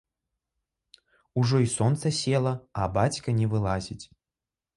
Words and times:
Ужо 1.41 1.57
і 1.65 1.69
сонца 1.77 2.07
села, 2.21 2.53
а 2.79 2.89
бацька 2.97 3.37
не 3.43 3.53
вылазіць. 3.53 4.01